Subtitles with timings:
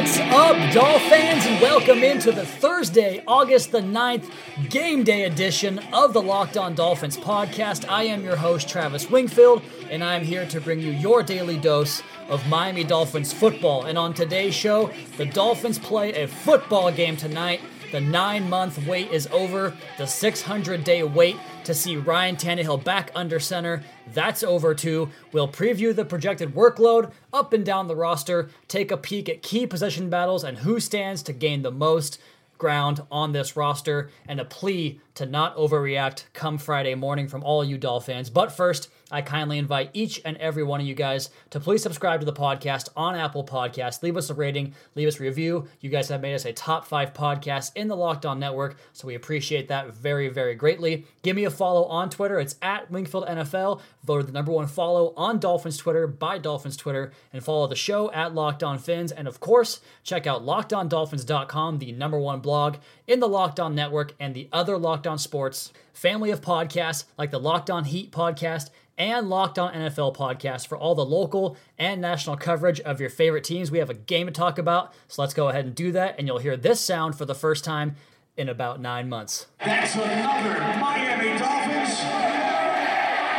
[0.00, 4.30] What's up, Dolphins, and welcome into the Thursday, August the 9th,
[4.70, 7.86] game day edition of the Locked On Dolphins podcast.
[7.86, 12.02] I am your host, Travis Wingfield, and I'm here to bring you your daily dose
[12.30, 13.84] of Miami Dolphins football.
[13.84, 17.60] And on today's show, the Dolphins play a football game tonight.
[17.92, 19.76] The nine month wait is over.
[19.98, 23.82] The 600 day wait to see Ryan Tannehill back under center.
[24.12, 25.10] That's over too.
[25.32, 29.66] We'll preview the projected workload up and down the roster, take a peek at key
[29.66, 32.20] possession battles and who stands to gain the most
[32.58, 37.64] ground on this roster, and a plea to not overreact come Friday morning from all
[37.64, 38.30] you Doll fans.
[38.30, 42.20] But first, I kindly invite each and every one of you guys to please subscribe
[42.20, 44.02] to the podcast on Apple Podcasts.
[44.02, 45.68] Leave us a rating, leave us a review.
[45.80, 49.06] You guys have made us a top five podcast in the Locked On Network, so
[49.06, 51.06] we appreciate that very, very greatly.
[51.22, 52.38] Give me a follow on Twitter.
[52.38, 53.80] It's at Wingfield NFL.
[54.04, 58.10] Voted the number one follow on Dolphins Twitter by Dolphins Twitter, and follow the show
[58.12, 59.12] at Locked On Phins.
[59.12, 64.14] And of course, check out LockedOnDolphins.com, the number one blog in the Locked On Network
[64.20, 68.70] and the other Locked On Sports family of podcasts like the Locked On Heat podcast
[69.00, 73.44] and Locked On NFL podcast for all the local and national coverage of your favorite
[73.44, 73.70] teams.
[73.70, 76.28] We have a game to talk about, so let's go ahead and do that, and
[76.28, 77.96] you'll hear this sound for the first time
[78.36, 79.46] in about nine months.
[79.58, 82.19] That's another Miami Dolphins.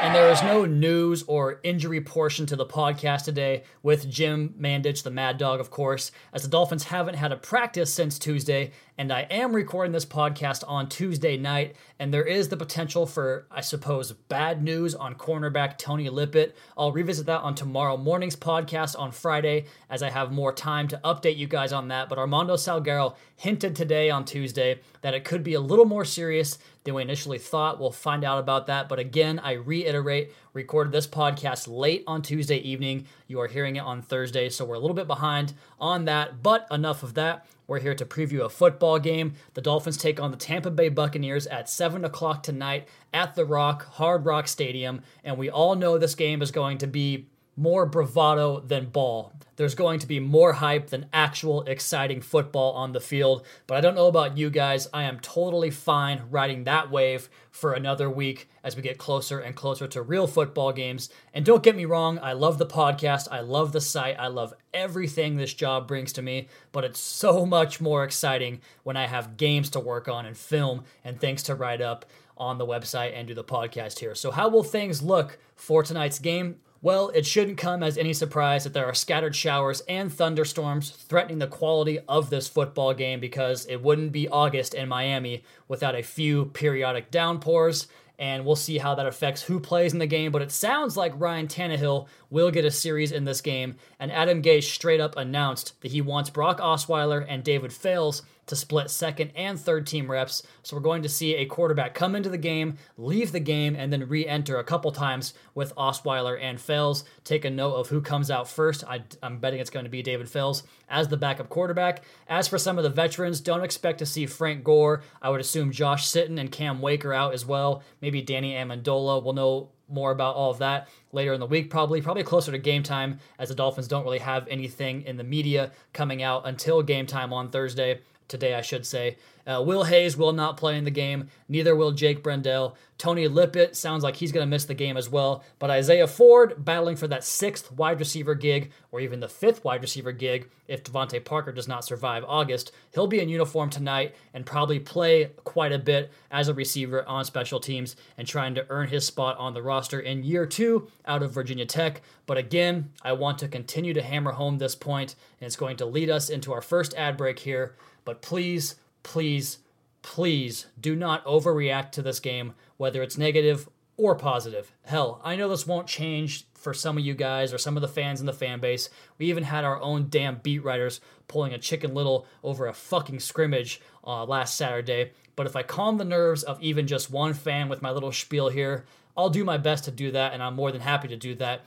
[0.01, 5.03] And there is no news or injury portion to the podcast today with Jim Mandich,
[5.03, 8.71] the Mad Dog, of course, as the Dolphins haven't had a practice since Tuesday.
[8.97, 13.45] And I am recording this podcast on Tuesday night, and there is the potential for,
[13.51, 16.55] I suppose, bad news on cornerback Tony Lippett.
[16.75, 20.99] I'll revisit that on tomorrow morning's podcast on Friday as I have more time to
[21.03, 22.09] update you guys on that.
[22.09, 26.57] But Armando Salguero hinted today on Tuesday that it could be a little more serious
[26.83, 27.79] than we initially thought.
[27.79, 28.89] We'll find out about that.
[28.89, 33.05] But again, I reiterate, recorded this podcast late on Tuesday evening.
[33.27, 36.41] You are hearing it on Thursday, so we're a little bit behind on that.
[36.41, 37.45] But enough of that.
[37.67, 39.35] We're here to preview a football game.
[39.53, 43.85] The Dolphins take on the Tampa Bay Buccaneers at 7 o'clock tonight at the Rock,
[43.93, 45.03] Hard Rock Stadium.
[45.23, 49.33] And we all know this game is going to be more bravado than ball.
[49.57, 53.45] There's going to be more hype than actual exciting football on the field.
[53.67, 54.87] But I don't know about you guys.
[54.91, 59.55] I am totally fine riding that wave for another week as we get closer and
[59.55, 61.09] closer to real football games.
[61.33, 63.27] And don't get me wrong, I love the podcast.
[63.29, 64.15] I love the site.
[64.17, 66.47] I love everything this job brings to me.
[66.71, 70.85] But it's so much more exciting when I have games to work on and film
[71.03, 74.15] and things to write up on the website and do the podcast here.
[74.15, 76.55] So, how will things look for tonight's game?
[76.83, 81.37] Well, it shouldn't come as any surprise that there are scattered showers and thunderstorms threatening
[81.37, 86.01] the quality of this football game because it wouldn't be August in Miami without a
[86.01, 87.87] few periodic downpours.
[88.17, 90.31] And we'll see how that affects who plays in the game.
[90.31, 93.75] But it sounds like Ryan Tannehill will get a series in this game.
[93.99, 98.55] And Adam Gase straight up announced that he wants Brock Osweiler and David Fales to
[98.57, 100.43] split second and third team reps.
[100.61, 103.93] So we're going to see a quarterback come into the game, leave the game, and
[103.93, 107.05] then re enter a couple times with Osweiler and Fales.
[107.23, 108.83] Take a note of who comes out first.
[108.83, 112.03] I, am betting it's going to be David Fales as the backup quarterback.
[112.27, 115.01] As for some of the veterans, don't expect to see Frank Gore.
[115.21, 117.83] I would assume Josh Sitton and Cam Wake are out as well.
[118.01, 119.23] Maybe Danny Amendola.
[119.23, 122.57] We'll know more about all of that later in the week, probably, probably closer to
[122.57, 126.81] game time, as the Dolphins don't really have anything in the media coming out until
[126.81, 128.01] game time on Thursday
[128.31, 129.17] today, I should say.
[129.45, 131.27] Uh, will Hayes will not play in the game.
[131.47, 132.77] Neither will Jake Brendel.
[132.97, 135.43] Tony Lippett sounds like he's going to miss the game as well.
[135.57, 139.81] But Isaiah Ford battling for that sixth wide receiver gig, or even the fifth wide
[139.81, 142.71] receiver gig, if DeVante Parker does not survive August.
[142.93, 147.25] He'll be in uniform tonight and probably play quite a bit as a receiver on
[147.25, 151.23] special teams and trying to earn his spot on the roster in year two out
[151.23, 152.01] of Virginia Tech.
[152.27, 155.85] But again, I want to continue to hammer home this point, and it's going to
[155.85, 157.75] lead us into our first ad break here.
[158.05, 159.59] But please, please,
[160.01, 164.71] please do not overreact to this game, whether it's negative or positive.
[164.83, 167.87] Hell, I know this won't change for some of you guys or some of the
[167.87, 168.89] fans in the fan base.
[169.17, 173.19] We even had our own damn beat writers pulling a chicken little over a fucking
[173.19, 175.11] scrimmage uh, last Saturday.
[175.35, 178.49] But if I calm the nerves of even just one fan with my little spiel
[178.49, 178.85] here,
[179.17, 181.61] I'll do my best to do that, and I'm more than happy to do that.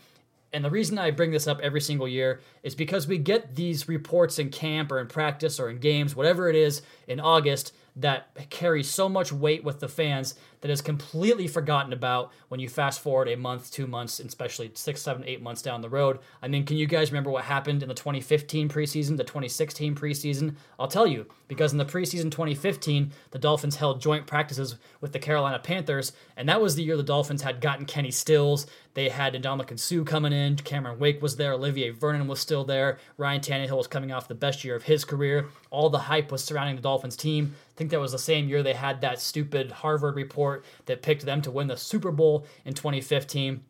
[0.55, 3.89] And the reason I bring this up every single year is because we get these
[3.89, 8.51] reports in camp or in practice or in games, whatever it is, in August that
[8.51, 13.01] carry so much weight with the fans that is completely forgotten about when you fast
[13.01, 16.21] forward a month, two months, and especially six, seven, eight months down the road.
[16.41, 20.55] I mean, can you guys remember what happened in the 2015 preseason, the 2016 preseason?
[20.81, 25.19] I'll tell you, because in the preseason 2015, the Dolphins held joint practices with the
[25.19, 28.67] Carolina Panthers, and that was the year the Dolphins had gotten Kenny Stills.
[28.95, 32.99] They had Ndamukong Suh coming in, Cameron Wake was there, Olivier Vernon was still there,
[33.19, 35.49] Ryan Tannehill was coming off the best year of his career.
[35.71, 37.55] All the hype was surrounding the Dolphins team.
[37.75, 40.54] I think that was the same year they had that stupid Harvard report
[40.87, 43.63] that picked them to win the Super Bowl in 2015.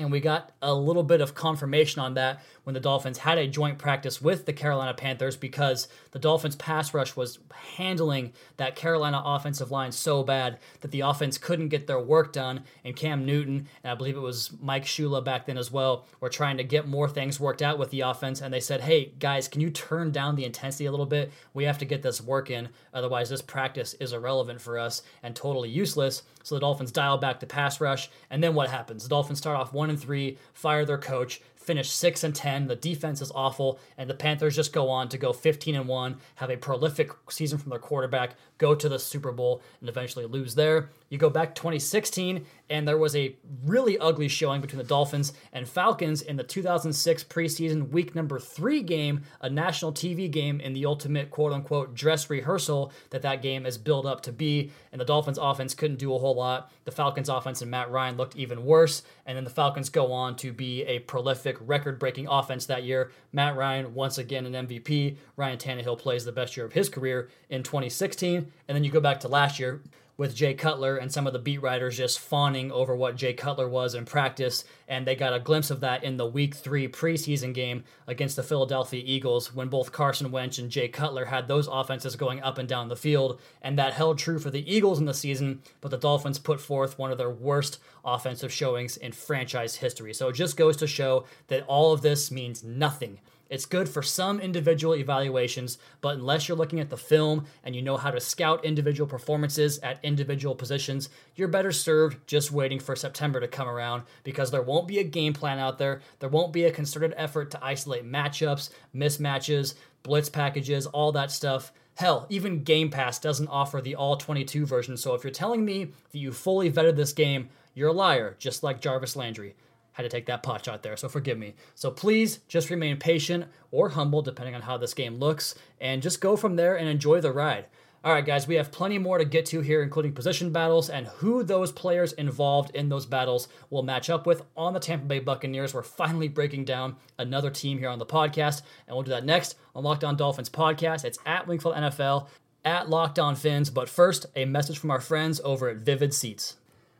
[0.00, 3.46] And we got a little bit of confirmation on that when the Dolphins had a
[3.46, 7.38] joint practice with the Carolina Panthers because the Dolphins' pass rush was
[7.76, 12.64] handling that Carolina offensive line so bad that the offense couldn't get their work done.
[12.84, 16.28] And Cam Newton, and I believe it was Mike Shula back then as well, were
[16.28, 18.42] trying to get more things worked out with the offense.
[18.42, 21.32] And they said, hey, guys, can you turn down the intensity a little bit?
[21.54, 22.68] We have to get this work in.
[22.92, 26.22] Otherwise, this practice is irrelevant for us and totally useless.
[26.42, 28.10] So the Dolphins dial back the pass rush.
[28.28, 29.04] And then what happens?
[29.04, 32.66] The Dolphins start off 1 and 3, fire their coach, finish 6 and 10.
[32.66, 36.16] The defense is awful and the Panthers just go on to go 15 and 1,
[36.36, 40.54] have a prolific season from their quarterback, go to the Super Bowl and eventually lose
[40.54, 40.88] there.
[41.10, 43.34] You go back 2016 and there was a
[43.64, 48.82] really ugly showing between the Dolphins and Falcons in the 2006 preseason week number 3
[48.82, 53.66] game, a national TV game in the ultimate quote unquote dress rehearsal that that game
[53.66, 56.70] is built up to be and the Dolphins offense couldn't do a whole lot.
[56.84, 60.36] The Falcons offense and Matt Ryan looked even worse and then the Falcons go on
[60.36, 63.12] to be a prolific record breaking offense that year.
[63.32, 65.16] Matt Ryan, once again, an MVP.
[65.36, 68.52] Ryan Tannehill plays the best year of his career in 2016.
[68.68, 69.82] And then you go back to last year
[70.18, 73.68] with Jay Cutler and some of the beat writers just fawning over what Jay Cutler
[73.68, 74.64] was in practice.
[74.88, 78.42] And they got a glimpse of that in the week three preseason game against the
[78.42, 82.68] Philadelphia Eagles when both Carson Wentz and Jay Cutler had those offenses going up and
[82.68, 83.40] down the field.
[83.62, 86.98] And that held true for the Eagles in the season, but the Dolphins put forth
[86.98, 90.12] one of their worst offensive showings in franchise history.
[90.12, 94.02] So it just goes to show that all of this means nothing it's good for
[94.02, 98.20] some individual evaluations, but unless you're looking at the film and you know how to
[98.20, 103.68] scout individual performances at individual positions, you're better served just waiting for September to come
[103.68, 106.02] around because there won't be a game plan out there.
[106.18, 111.72] There won't be a concerted effort to isolate matchups, mismatches, blitz packages, all that stuff.
[111.94, 115.86] Hell, even Game Pass doesn't offer the all 22 version, so if you're telling me
[116.12, 119.56] that you fully vetted this game, you're a liar, just like Jarvis Landry
[119.98, 121.54] had to take that pot shot there, so forgive me.
[121.74, 126.20] So please just remain patient or humble, depending on how this game looks, and just
[126.20, 127.66] go from there and enjoy the ride.
[128.04, 131.08] All right, guys, we have plenty more to get to here, including position battles and
[131.08, 135.18] who those players involved in those battles will match up with on the Tampa Bay
[135.18, 135.74] Buccaneers.
[135.74, 139.56] We're finally breaking down another team here on the podcast, and we'll do that next
[139.74, 141.04] on Locked On Dolphins podcast.
[141.04, 142.28] It's at Wingfield NFL,
[142.64, 143.68] at Locked On Phins.
[143.68, 146.56] But first, a message from our friends over at Vivid Seats.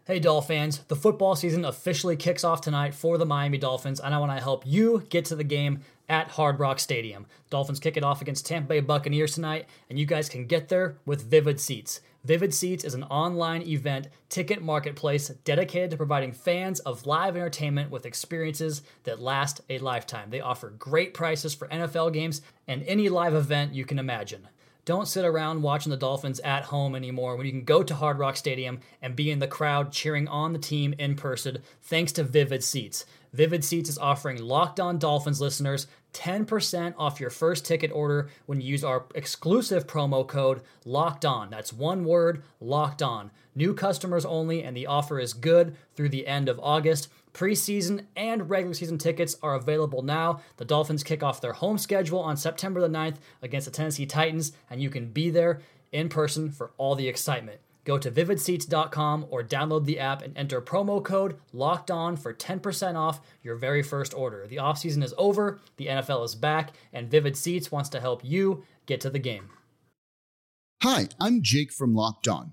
[0.08, 4.14] Hey, Doll fans, the football season officially kicks off tonight for the Miami Dolphins, and
[4.14, 7.26] I want to help you get to the game at Hard Rock Stadium.
[7.50, 10.97] Dolphins kick it off against Tampa Bay Buccaneers tonight, and you guys can get there
[11.04, 12.00] with Vivid Seats.
[12.25, 17.90] Vivid Seats is an online event ticket marketplace dedicated to providing fans of live entertainment
[17.90, 20.30] with experiences that last a lifetime.
[20.30, 24.49] They offer great prices for NFL games and any live event you can imagine.
[24.88, 28.18] Don't sit around watching the Dolphins at home anymore when you can go to Hard
[28.18, 32.25] Rock Stadium and be in the crowd cheering on the team in person thanks to
[32.25, 33.04] Vivid Seats.
[33.35, 38.62] Vivid Seats is offering Locked On Dolphins listeners 10% off your first ticket order when
[38.62, 41.50] you use our exclusive promo code Locked On.
[41.50, 43.30] That's one word, Locked On.
[43.54, 47.09] New customers only, and the offer is good through the end of August.
[47.32, 50.40] Preseason and regular season tickets are available now.
[50.56, 54.52] The Dolphins kick off their home schedule on September the 9th against the Tennessee Titans,
[54.70, 55.61] and you can be there
[55.92, 57.61] in person for all the excitement.
[57.85, 62.97] Go to vividseats.com or download the app and enter promo code locked on for 10%
[62.97, 64.47] off your very first order.
[64.47, 68.62] The offseason is over, the NFL is back, and Vivid Seats wants to help you
[68.85, 69.49] get to the game.
[70.82, 72.52] Hi, I'm Jake from Locked On.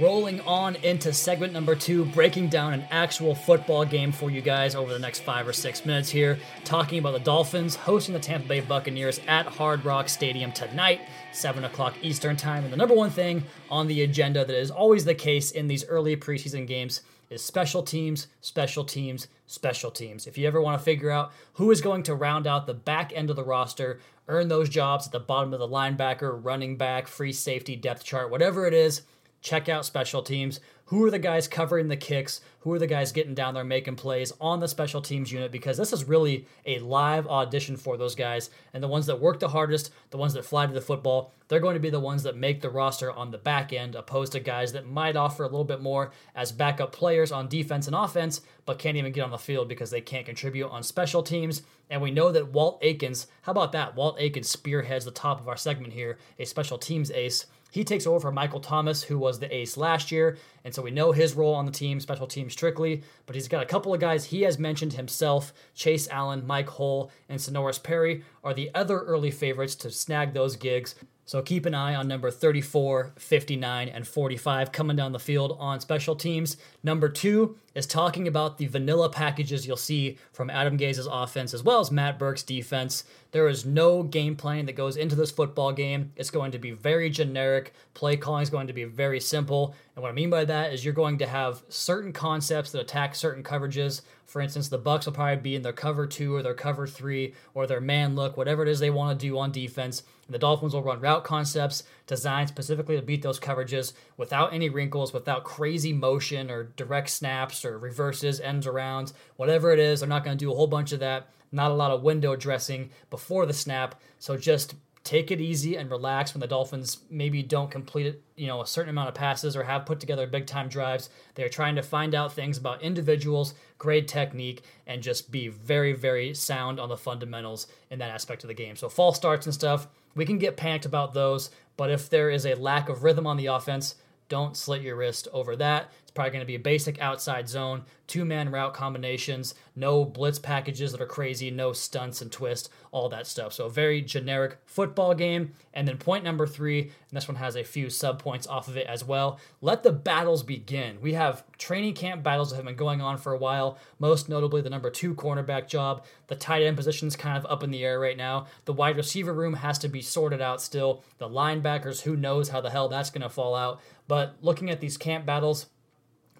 [0.00, 4.74] Rolling on into segment number two, breaking down an actual football game for you guys
[4.74, 6.36] over the next five or six minutes here.
[6.64, 11.02] Talking about the Dolphins hosting the Tampa Bay Buccaneers at Hard Rock Stadium tonight,
[11.32, 12.64] 7 o'clock Eastern Time.
[12.64, 15.84] And the number one thing on the agenda that is always the case in these
[15.84, 20.26] early preseason games is special teams, special teams, special teams.
[20.26, 23.12] If you ever want to figure out who is going to round out the back
[23.14, 27.06] end of the roster, earn those jobs at the bottom of the linebacker, running back,
[27.06, 29.02] free safety, depth chart, whatever it is
[29.44, 30.58] check out special teams.
[30.86, 32.40] Who are the guys covering the kicks?
[32.60, 35.52] Who are the guys getting down there making plays on the special teams unit?
[35.52, 38.48] Because this is really a live audition for those guys.
[38.72, 41.60] And the ones that work the hardest, the ones that fly to the football, they're
[41.60, 44.40] going to be the ones that make the roster on the back end, opposed to
[44.40, 48.40] guys that might offer a little bit more as backup players on defense and offense,
[48.64, 51.62] but can't even get on the field because they can't contribute on special teams.
[51.90, 53.94] And we know that Walt Aikens, how about that?
[53.94, 57.44] Walt Aikens spearheads the top of our segment here, a special teams ace.
[57.74, 60.90] He takes over for Michael Thomas, who was the ace last year, and so we
[60.90, 63.02] know his role on the team, special team strictly.
[63.26, 65.52] But he's got a couple of guys he has mentioned himself.
[65.74, 70.56] Chase Allen, Mike Hull, and Senorise Perry are the other early favorites to snag those
[70.56, 70.94] gigs.
[71.26, 75.80] So keep an eye on number 34, 59, and 45 coming down the field on
[75.80, 76.58] special teams.
[76.82, 81.62] Number two is talking about the vanilla packages you'll see from Adam Gase's offense as
[81.62, 83.04] well as Matt Burke's defense.
[83.32, 86.12] There is no game plan that goes into this football game.
[86.14, 87.72] It's going to be very generic.
[87.94, 89.74] Play calling is going to be very simple.
[89.96, 93.14] And what I mean by that is you're going to have certain concepts that attack
[93.14, 94.02] certain coverages.
[94.26, 97.34] For instance, the Bucks will probably be in their cover two or their cover three
[97.54, 100.02] or their man look, whatever it is they want to do on defense.
[100.26, 104.68] And the Dolphins will run route concepts designed specifically to beat those coverages without any
[104.68, 110.00] wrinkles, without crazy motion or direct snaps or reverses, ends arounds, whatever it is.
[110.00, 111.28] They're not going to do a whole bunch of that.
[111.52, 114.00] Not a lot of window dressing before the snap.
[114.18, 118.62] So just take it easy and relax when the Dolphins maybe don't complete you know,
[118.62, 121.10] a certain amount of passes or have put together big time drives.
[121.34, 126.32] They're trying to find out things about individuals, grade technique, and just be very, very
[126.32, 128.76] sound on the fundamentals in that aspect of the game.
[128.76, 132.46] So false starts and stuff, we can get panicked about those, but if there is
[132.46, 133.96] a lack of rhythm on the offense,
[134.28, 135.92] don't slit your wrist over that.
[136.14, 140.92] Probably going to be a basic outside zone, two man route combinations, no blitz packages
[140.92, 143.52] that are crazy, no stunts and twists, all that stuff.
[143.52, 145.54] So, a very generic football game.
[145.72, 148.76] And then, point number three, and this one has a few sub points off of
[148.76, 149.40] it as well.
[149.60, 151.00] Let the battles begin.
[151.00, 154.60] We have training camp battles that have been going on for a while, most notably
[154.60, 156.04] the number two cornerback job.
[156.28, 158.46] The tight end position is kind of up in the air right now.
[158.66, 161.02] The wide receiver room has to be sorted out still.
[161.18, 163.80] The linebackers, who knows how the hell that's going to fall out.
[164.06, 165.66] But looking at these camp battles,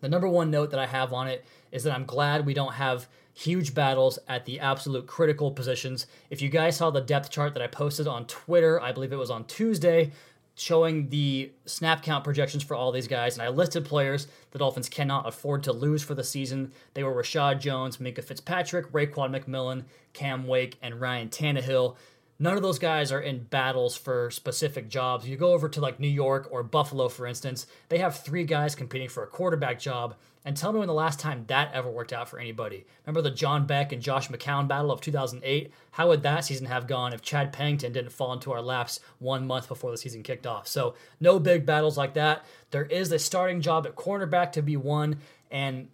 [0.00, 2.74] the number one note that I have on it is that I'm glad we don't
[2.74, 6.06] have huge battles at the absolute critical positions.
[6.30, 9.16] If you guys saw the depth chart that I posted on Twitter, I believe it
[9.16, 10.12] was on Tuesday,
[10.56, 14.88] showing the snap count projections for all these guys, and I listed players the Dolphins
[14.88, 16.72] cannot afford to lose for the season.
[16.94, 21.96] They were Reshad Jones, Minkah Fitzpatrick, Raekwon McMillan, Cam Wake, and Ryan Tannehill.
[22.38, 25.28] None of those guys are in battles for specific jobs.
[25.28, 28.74] You go over to like New York or Buffalo, for instance, they have three guys
[28.74, 30.16] competing for a quarterback job.
[30.46, 32.84] And tell me when the last time that ever worked out for anybody.
[33.06, 35.72] Remember the John Beck and Josh McCown battle of 2008?
[35.92, 39.46] How would that season have gone if Chad Pennington didn't fall into our laps one
[39.46, 40.68] month before the season kicked off?
[40.68, 42.44] So, no big battles like that.
[42.72, 45.16] There is a starting job at cornerback to be won.
[45.50, 45.88] And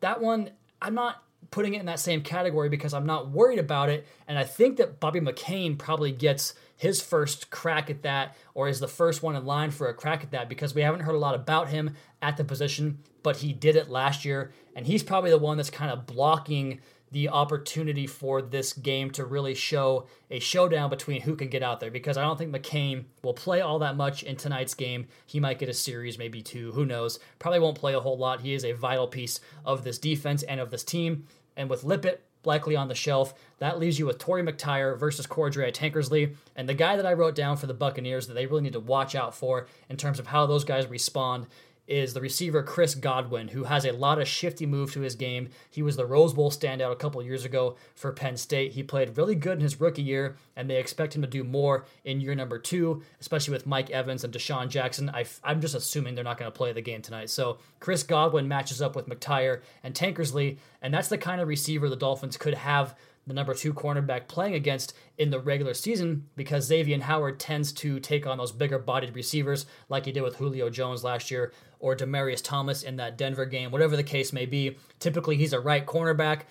[0.00, 3.88] that one, I'm not putting it in that same category because I'm not worried about
[3.88, 4.08] it.
[4.26, 8.80] And I think that Bobby McCain probably gets his first crack at that or is
[8.80, 11.18] the first one in line for a crack at that because we haven't heard a
[11.18, 14.50] lot about him at the position, but he did it last year.
[14.74, 16.80] And he's probably the one that's kind of blocking
[17.12, 21.78] the opportunity for this game to really show a showdown between who can get out
[21.78, 25.06] there because I don't think McCain will play all that much in tonight's game.
[25.26, 27.20] He might get a series, maybe two, who knows.
[27.38, 28.40] Probably won't play a whole lot.
[28.40, 31.26] He is a vital piece of this defense and of this team.
[31.56, 35.72] And with Lippett likely on the shelf, that leaves you with Torry McTyer versus Cordrea
[35.72, 36.34] Tankersley.
[36.56, 38.80] And the guy that I wrote down for the Buccaneers that they really need to
[38.80, 41.46] watch out for in terms of how those guys respond
[41.86, 45.48] is the receiver Chris Godwin, who has a lot of shifty move to his game.
[45.70, 48.72] He was the Rose Bowl standout a couple years ago for Penn State.
[48.72, 51.84] He played really good in his rookie year, and they expect him to do more
[52.04, 55.10] in year number two, especially with Mike Evans and DeSean Jackson.
[55.10, 57.30] I, am just assuming they're not going to play the game tonight.
[57.30, 61.88] So Chris Godwin matches up with McTyer and Tankersley, and that's the kind of receiver
[61.88, 62.94] the Dolphins could have
[63.26, 68.00] the number two cornerback playing against in the regular season because Xavier Howard tends to
[68.00, 71.94] take on those bigger bodied receivers like he did with Julio Jones last year or
[71.94, 74.78] Demaryius Thomas in that Denver game, whatever the case may be.
[75.00, 76.42] Typically, he's a right cornerback,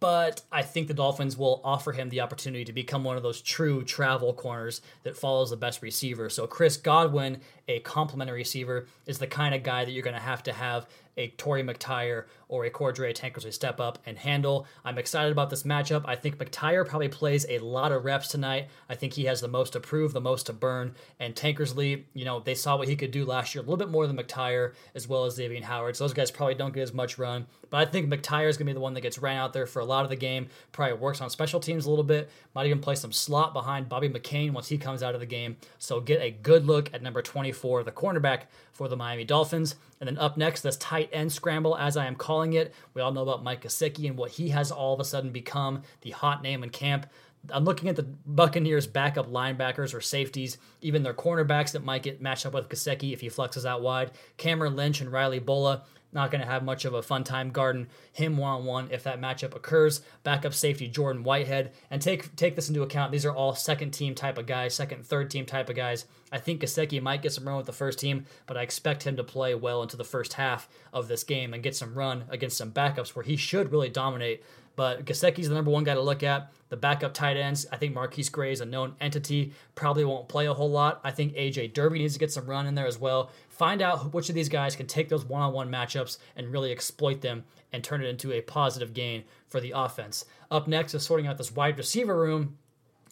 [0.00, 3.40] but I think the Dolphins will offer him the opportunity to become one of those
[3.40, 6.28] true travel corners that follows the best receiver.
[6.28, 10.20] So, Chris Godwin, a complementary receiver, is the kind of guy that you're going to
[10.20, 14.66] have to have a Torry McTyer or a Cordrea Tankersley step up and handle.
[14.84, 16.04] I'm excited about this matchup.
[16.06, 18.68] I think McTyer probably plays a lot of reps tonight.
[18.88, 20.94] I think he has the most to prove, the most to burn.
[21.18, 23.90] And Tankersley, you know, they saw what he could do last year, a little bit
[23.90, 25.96] more than McTyer, as well as Xavier Howard.
[25.96, 27.46] So those guys probably don't get as much run.
[27.70, 29.66] But I think McTyer is going to be the one that gets ran out there
[29.66, 30.48] for a lot of the game.
[30.72, 32.30] Probably works on special teams a little bit.
[32.54, 35.56] Might even play some slot behind Bobby McCain once he comes out of the game.
[35.78, 38.42] So get a good look at number 24, the cornerback
[38.72, 39.74] for the Miami Dolphins.
[40.00, 42.74] And then up next, this tight end scramble, as I am calling it.
[42.94, 45.82] We all know about Mike Gesicki and what he has all of a sudden become
[46.02, 47.06] the hot name in camp.
[47.50, 52.20] I'm looking at the Buccaneers' backup linebackers or safeties, even their cornerbacks that might get
[52.20, 54.10] matched up with Gesicki if he flexes out wide.
[54.36, 55.82] Cameron Lynch and Riley Bullough
[56.16, 59.04] not going to have much of a fun time guarding him one on one if
[59.04, 60.00] that matchup occurs.
[60.24, 63.12] Backup safety Jordan Whitehead, and take take this into account.
[63.12, 66.06] These are all second team type of guys, second, third team type of guys.
[66.32, 69.16] I think Gesicki might get some run with the first team, but I expect him
[69.16, 72.56] to play well into the first half of this game and get some run against
[72.56, 74.42] some backups where he should really dominate
[74.76, 76.52] but Gesicki's the number one guy to look at.
[76.68, 80.46] The backup tight ends, I think MarQueis Gray is a known entity, probably won't play
[80.46, 81.00] a whole lot.
[81.02, 83.30] I think AJ Derby needs to get some run in there as well.
[83.56, 86.70] Find out which of these guys can take those one on one matchups and really
[86.70, 90.26] exploit them and turn it into a positive gain for the offense.
[90.50, 92.58] Up next is sorting out this wide receiver room.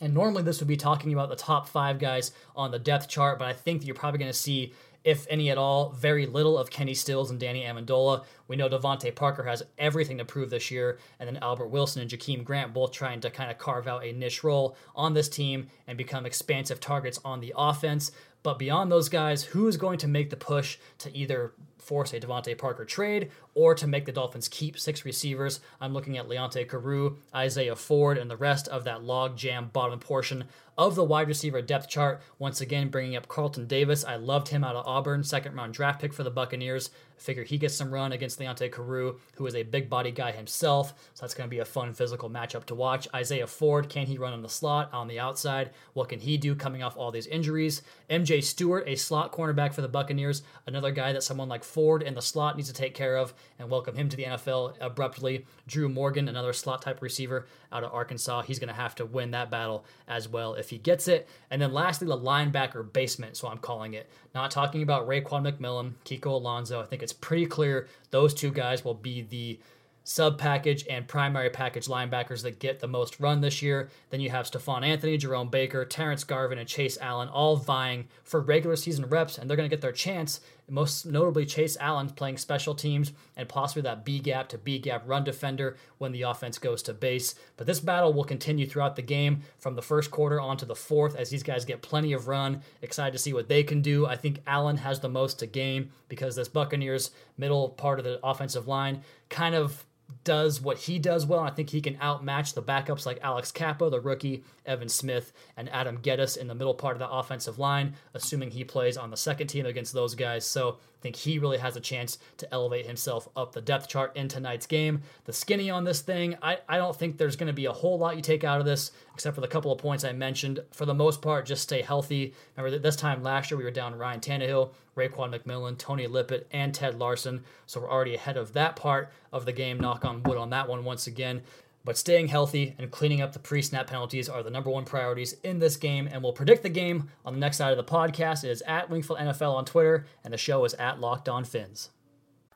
[0.02, 3.38] And normally this would be talking about the top five guys on the depth chart,
[3.38, 6.56] but I think that you're probably going to see if any at all, very little
[6.56, 8.24] of Kenny Stills and Danny Amendola.
[8.48, 12.10] We know DeVante Parker has everything to prove this year, and then Albert Wilson and
[12.10, 15.68] Jakeem Grant both trying to kind of carve out a niche role on this team
[15.86, 18.12] and become expansive targets on the offense.
[18.42, 21.52] But beyond those guys, who is going to make the push to either
[21.84, 25.60] force a DeVante Parker trade or to make the Dolphins keep six receivers.
[25.80, 30.44] I'm looking at Leonte Carroo, Isaiah Ford, and the rest of that logjam bottom portion
[30.76, 32.20] of the wide receiver depth chart.
[32.38, 34.04] Once again, bringing up Carlton Davis.
[34.04, 36.90] I loved him out of Auburn, second round draft pick for the Buccaneers.
[37.16, 40.94] Figure he gets some run against Leonte Carroo, who is a big body guy himself.
[41.14, 43.08] So that's going to be a fun physical matchup to watch.
[43.14, 45.70] Isaiah Ford, can he run on the slot, on the outside?
[45.92, 47.82] What can he do coming off all these injuries?
[48.10, 52.14] MJ Stewart, a slot cornerback for the Buccaneers, another guy that someone like Ford in
[52.14, 55.46] the slot needs to take care of and welcome him to the NFL abruptly.
[55.66, 59.30] Drew Morgan, another slot type receiver out of Arkansas, he's going to have to win
[59.30, 61.26] that battle as well if he gets it.
[61.50, 64.08] And then lastly, the linebacker basement, so I'm calling it.
[64.34, 66.80] Not talking about Raekwon McMillan, Kiko Alonso.
[66.80, 69.58] I think it's pretty clear those two guys will be the
[70.04, 73.88] sub package and primary package linebackers that get the most run this year.
[74.10, 78.40] Then you have Stephone Anthony, Jerome Baker, Terrence Garvin, and Chase Allen all vying for
[78.40, 80.40] regular season reps, and they're going to get their chance.
[80.68, 85.02] Most notably, Chase Allen playing special teams and possibly that B gap to B gap
[85.06, 87.34] run defender when the offense goes to base.
[87.56, 90.74] But this battle will continue throughout the game from the first quarter on to the
[90.74, 92.62] fourth as these guys get plenty of run.
[92.80, 94.06] Excited to see what they can do.
[94.06, 98.20] I think Allen has the most to gain because this Buccaneers middle part of the
[98.22, 99.84] offensive line kind of
[100.24, 101.40] does what he does well.
[101.40, 105.68] I think he can outmatch the backups like Alex Cappa, the rookie, Evan Smith, and
[105.70, 109.16] Adam Gettis in the middle part of the offensive line, assuming he plays on the
[109.16, 110.46] second team against those guys.
[110.46, 114.16] So I think he really has a chance to elevate himself up the depth chart
[114.16, 115.02] in tonight's game.
[115.24, 117.98] The skinny on this thing, I, I don't think there's going to be a whole
[117.98, 120.60] lot you take out of this, except for the couple of points I mentioned.
[120.72, 122.34] For the most part, just stay healthy.
[122.56, 126.46] Remember that this time last year we were down Ryan Tannehill, Raekwon McMillan, Tony Lippett,
[126.50, 127.44] and Ted Larsen.
[127.66, 129.78] So we're already ahead of that part of the game.
[129.78, 131.42] Knock on wood on that one once again.
[131.84, 135.36] But staying healthy and cleaning up the pre snap penalties are the number one priorities
[135.44, 136.08] in this game.
[136.10, 138.42] And we'll predict the game on the next side of the podcast.
[138.42, 141.90] It is at Wingfield NFL on Twitter, and the show is at Locked On Phins.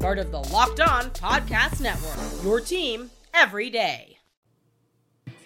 [0.00, 2.42] part of the Locked On Podcast Network.
[2.42, 4.16] Your team every day.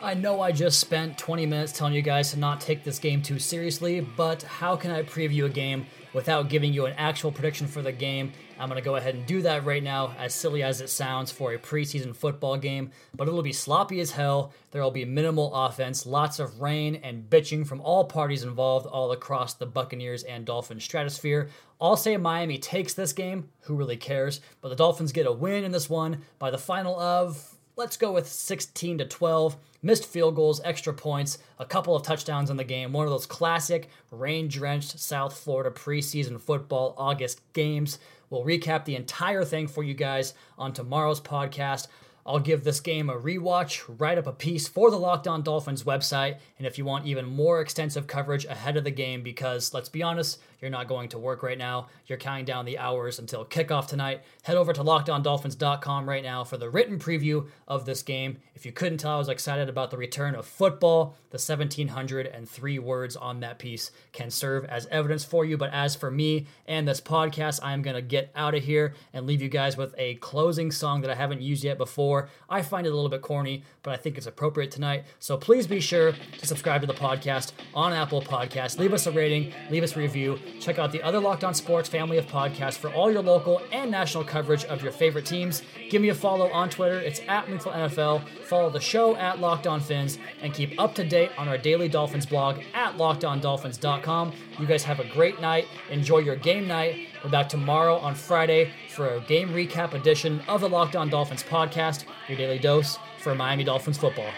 [0.01, 3.21] I know I just spent 20 minutes telling you guys to not take this game
[3.21, 7.67] too seriously, but how can I preview a game without giving you an actual prediction
[7.67, 8.33] for the game?
[8.59, 11.31] I'm going to go ahead and do that right now, as silly as it sounds
[11.31, 14.53] for a preseason football game, but it'll be sloppy as hell.
[14.71, 19.13] There will be minimal offense, lots of rain and bitching from all parties involved all
[19.13, 21.51] across the Buccaneers and Dolphins stratosphere.
[21.81, 23.51] I'll say Miami takes this game.
[23.63, 24.41] Who really cares?
[24.61, 28.13] But the Dolphins get a win in this one by the final of, let's go
[28.13, 32.65] with 16 to 12 missed field goals, extra points, a couple of touchdowns in the
[32.65, 32.93] game.
[32.93, 37.99] One of those classic rain drenched South Florida preseason football August games.
[38.31, 41.89] We'll recap the entire thing for you guys on tomorrow's podcast.
[42.27, 45.85] I'll give this game a rewatch, write up a piece for the Locked On Dolphins
[45.85, 49.91] website, and if you want even more extensive coverage ahead of the game, because let's
[49.91, 51.89] be honest, you're not going to work right now.
[52.07, 54.23] You're counting down the hours until kickoff tonight.
[54.43, 58.39] Head over to lockedondolphins.com right now for the written preview of this game.
[58.55, 61.17] If you couldn't tell, I was excited about the return of football.
[61.31, 65.57] The 1703 words on that piece can serve as evidence for you.
[65.57, 69.27] But as for me and this podcast, I'm going to get out of here and
[69.27, 72.29] leave you guys with a closing song that I haven't used yet before.
[72.49, 75.05] I find it a little bit corny, but I think it's appropriate tonight.
[75.19, 78.79] So please be sure to subscribe to the podcast on Apple Podcasts.
[78.79, 80.39] Leave us a rating, leave us a review.
[80.61, 83.91] Check out the other Locked On Sports family of podcasts for all your local and
[83.91, 85.63] national coverage of your favorite teams.
[85.91, 86.99] Give me a follow on Twitter.
[86.99, 88.29] It's at Wingfield NFL.
[88.45, 91.89] Follow the show at Locked On Phins and keep up to date on our daily
[91.89, 94.33] Dolphins blog at lockedondolphins.com.
[94.59, 95.67] You guys have a great night.
[95.91, 97.09] Enjoy your game night.
[97.23, 101.43] We're back tomorrow on Friday for a game recap edition of the Locked On Dolphins
[101.43, 104.31] podcast, your daily dose for Miami Dolphins football.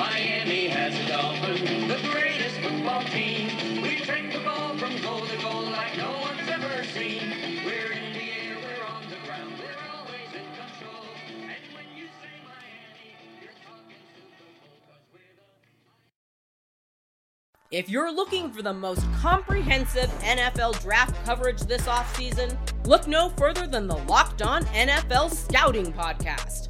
[0.00, 3.82] Miami has a dolphin, the greatest football team.
[3.82, 7.28] We train the ball from goal to goal like no one's ever seen.
[7.66, 11.04] We're in the air, we're on the ground, we're always in control.
[11.42, 15.44] And when you say Miami, you're talking Super Bowl 'cause we're the
[17.76, 23.66] If you're looking for the most comprehensive NFL draft coverage this offseason, look no further
[23.66, 26.69] than the Locked On NFL Scouting Podcast.